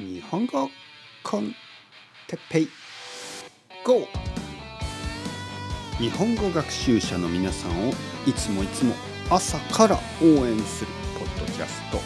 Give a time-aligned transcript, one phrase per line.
[0.00, 0.70] 日本語
[1.22, 1.54] コン
[2.26, 2.68] テッペイ
[3.84, 4.06] GO!
[5.98, 7.92] 日本語学習者の皆さんを
[8.26, 8.94] いつもいつも
[9.28, 11.98] 朝から応援するポッドキャスト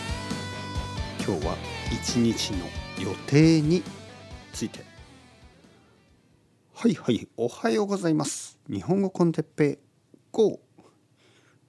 [1.25, 1.55] 今日は
[1.93, 2.67] 一日の
[3.01, 3.85] 予定に
[4.53, 4.81] ついて
[6.75, 9.79] はいはいおはようございます日本語コンテッペイ
[10.33, 10.59] GO!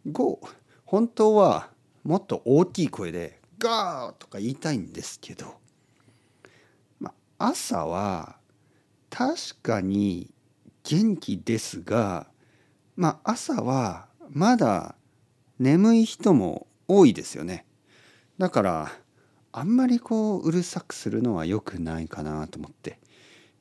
[0.08, 0.40] GO!
[0.86, 1.70] 本当は
[2.04, 5.65] もっと大きい声でガーとか言いたいんですけど、
[7.38, 8.38] 朝は
[9.10, 10.32] 確かに
[10.84, 12.28] 元気ですが、
[12.96, 14.96] まあ、朝はまだ
[15.60, 17.66] 眠い人も多いですよね。
[18.38, 18.92] だから
[19.52, 23.00] あんまりこううるさくするのは良くないかなと思って、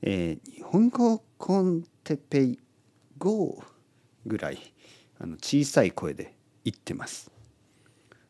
[0.02, 2.58] えー、日本語コンテペイ
[3.18, 3.62] GO
[4.26, 4.58] ぐらい
[5.20, 6.34] あの小さい声で
[6.64, 7.30] 言ってます。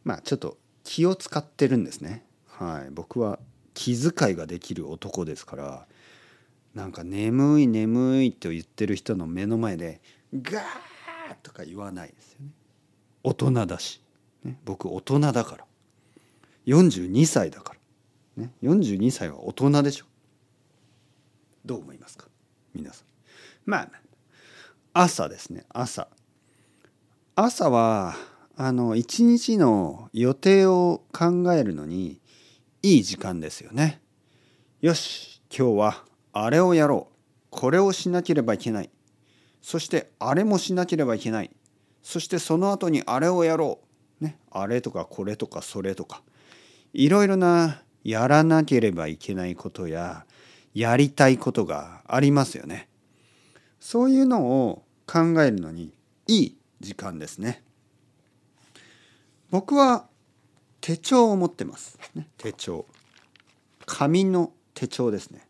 [0.04, 2.26] まあちょっと気を使ってるんですね。
[2.46, 3.38] はい、僕は
[3.74, 5.86] 気遣いができる男ですから
[6.74, 10.00] なんか眠い眠いと言ってる人の目の前で
[10.32, 10.64] ガー
[11.42, 12.50] とか言わないですよね。
[13.22, 14.02] 大人だし、
[14.42, 15.64] ね、僕大人だから
[16.66, 17.74] 42歳だか
[18.36, 20.06] ら、ね、42歳は大人でしょ。
[21.64, 22.26] どう思いますか？
[22.74, 23.06] 皆さん。
[23.64, 23.90] まあ
[24.92, 26.08] 朝ですね朝。
[27.36, 28.14] 朝は
[28.56, 32.20] あの一日の予定を考えるのに
[32.84, 34.02] いい時間ですよね。
[34.82, 36.04] よし今日は
[36.34, 37.14] あれをやろう
[37.48, 38.90] これをしなければいけない
[39.62, 41.50] そしてあれもしなければいけない
[42.02, 43.78] そしてその後にあれをやろ
[44.20, 46.20] う、ね、あれとかこれとかそれとか
[46.92, 50.26] いろいろなやらなければいけないことや
[50.74, 52.90] やりたいことがありますよね。
[53.80, 55.94] そういうのを考えるのに
[56.26, 57.62] いい時間ですね。
[59.50, 60.06] 僕は
[60.84, 62.84] 手帳を持ってます、ね、手帳。
[63.86, 65.48] 紙の手帳ですね。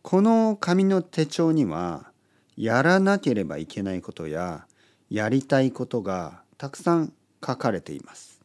[0.00, 2.10] この紙の手帳には
[2.56, 4.66] やらなければいけないことや
[5.10, 7.12] やりたいことがたくさん
[7.46, 8.40] 書かれています。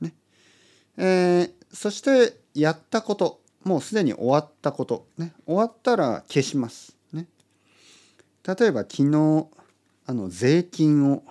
[0.00, 0.14] ね。
[0.96, 6.96] えー、そしてやったこともうすでに終わったこと、ね、終わったら消します。
[7.12, 7.26] ね、
[8.48, 9.48] 例えば昨日
[10.06, 11.24] あの税金を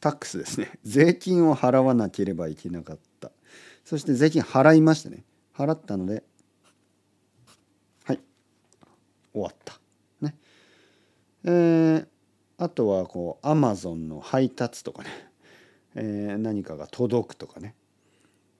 [0.00, 0.70] タックスですね。
[0.84, 3.15] 税金を払わなければいけなかった
[3.86, 5.24] そして税金払いましたね
[5.54, 6.24] 払ったので
[8.04, 8.20] はい。
[9.32, 9.78] 終わった。
[10.20, 10.34] ね。
[11.44, 12.06] えー、
[12.58, 15.08] あとはこうアマゾンの配達とかね、
[15.94, 17.74] えー、何かが届くとかね。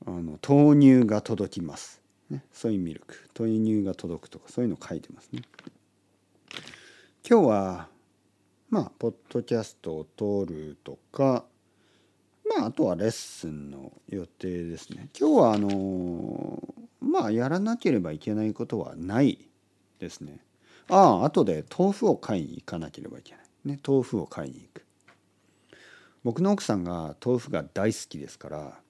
[0.07, 2.01] あの豆乳が届きます、
[2.31, 3.29] ね、ソイミルク。
[3.37, 5.43] 豆乳が届くとかそういうの書いてますね。
[7.29, 7.89] 今日は
[8.71, 11.45] まあポッドキャストを撮るとか
[12.49, 15.09] まああとはレッスンの予定ですね。
[15.19, 16.63] 今日はあの
[17.01, 19.49] まあやらなければいけないことはない
[19.99, 20.41] ですね。
[20.89, 23.79] ああ後で豆腐を買いに行かなければいけないね。
[23.87, 24.87] 豆腐を買いに行く。
[26.27, 28.81] 僕の奥さんが豆腐が大好きですから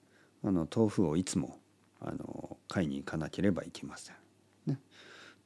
[0.43, 1.59] あの豆腐をいつも
[2.01, 4.15] あの買いに行かなければいけません、
[4.65, 4.79] ね、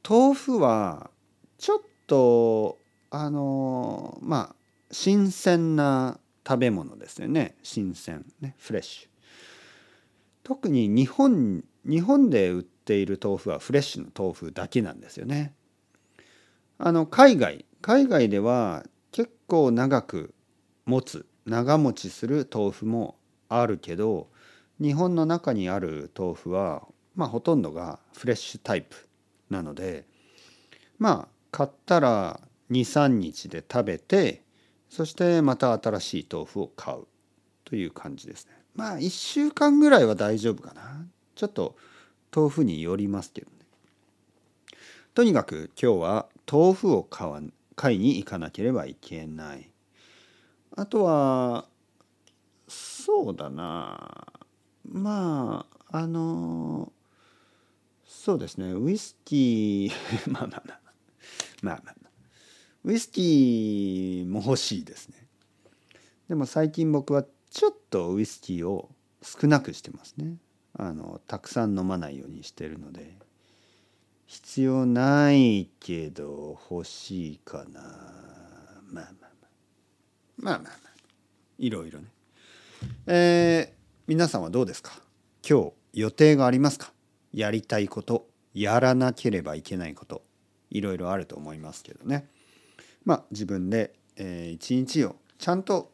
[0.07, 1.09] 豆腐は
[1.57, 2.77] ちょっと
[3.09, 4.55] あのまあ
[4.89, 6.17] 新鮮な
[6.47, 7.55] 食べ物ですよね。
[7.63, 8.25] 新鮮。
[8.39, 8.55] ね。
[8.57, 9.09] フレッシュ。
[10.43, 15.53] 特に日本日本で売っている豆腐はフレッシュの豆腐だけなんですよね。
[16.77, 20.33] あの海外海外では結構長く
[20.85, 23.15] 持つ長持ちする豆腐も
[23.49, 24.29] あるけど
[24.79, 28.95] 日本の中にある豆腐はまあほとんどがフレッシュタイプ
[29.49, 30.05] なので
[30.97, 32.39] まあ買ったら
[32.71, 34.43] 23日で食べて
[34.91, 37.07] そしてまた新しい豆腐を買う
[37.63, 38.51] という感じですね。
[38.75, 41.05] まあ1週間ぐらいは大丈夫かな。
[41.33, 41.77] ちょっと
[42.35, 43.57] 豆腐によりますけどね。
[45.13, 47.41] とにかく今日は豆腐を買わ
[47.77, 49.71] 買いに行かなければいけない。
[50.75, 51.67] あとは
[52.67, 54.27] そうだな。
[54.91, 56.91] まああの
[58.05, 58.73] そうですね。
[58.73, 59.91] ウイスキー
[60.29, 60.79] まあまあまあ。
[61.61, 62.00] まあまあ。
[62.83, 65.15] ウイスキーも欲しいですね。
[66.29, 68.89] でも最近僕はちょっとウイスキーを
[69.21, 70.35] 少なくしてますね。
[70.77, 73.19] あのたくさん飲まないようにしてるので。
[74.27, 77.81] 必要ないけど欲しいかな。
[77.81, 77.83] まあ
[78.93, 79.31] まあまあ。
[80.37, 80.73] まあまあまあ。
[81.59, 82.07] いろいろね。
[83.07, 84.93] えー、皆さんはどうですか？
[85.45, 86.93] 今日予定がありますか？
[87.33, 90.23] やりたいことやらなければいけないこと。
[90.69, 92.29] いろいろあると思いますけどね。
[93.05, 95.91] まあ、自分で、えー、一日をちゃんと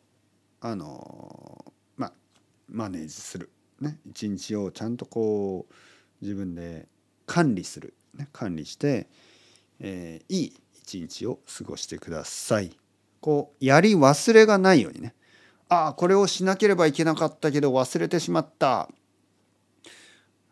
[0.59, 2.13] あのー、まあ、
[2.69, 3.50] マネージする、
[3.80, 5.74] ね、一日をちゃんとこう
[6.21, 6.88] 自分で
[7.25, 9.07] 管理する、ね、管理して、
[9.80, 12.71] えー、いい一日を過ごしてください。
[13.19, 15.13] こうやり忘れがないようにね。
[15.69, 18.89] ああこれをしなければいけなかったけど忘れてしまった。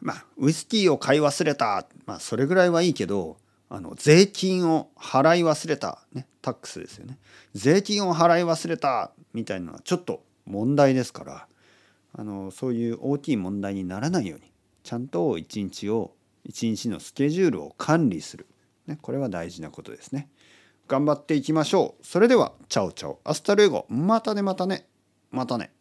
[0.02, 1.88] まあウイスキーを買い忘れた。
[2.06, 3.38] まあそれぐらいはいいけど
[3.70, 7.18] あの税金を払い忘れた、ね、タックスですよね
[7.54, 11.48] 税金を払い忘れたみたいなのはちょっと問題ですから
[12.14, 14.52] あのそういう大きい問題にならないように
[14.84, 16.14] ちゃんと一日を
[16.46, 18.46] 一日のスケジュールを管理する、
[18.88, 20.30] ね、これは大事なことですね。
[20.88, 22.06] 頑張っていきましょう。
[22.06, 24.88] それでは ciao ciao hasta luego またねまたね
[25.32, 25.72] またね。